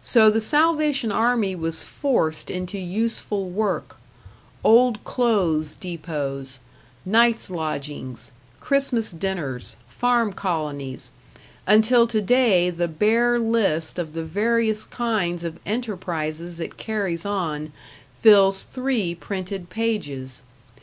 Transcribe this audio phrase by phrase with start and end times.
[0.00, 3.98] So the Salvation army was forced into useful work
[4.64, 6.58] old clothes depots,
[7.04, 11.12] nights lodgings, Christmas dinners, farm colonies
[11.66, 17.70] until today the bare list of the various kinds of enterprises it carries on
[18.22, 20.42] fills three printed pages.